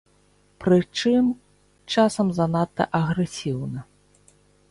[0.61, 1.25] Прычым,
[1.95, 3.79] часам занадта агрэсіўна.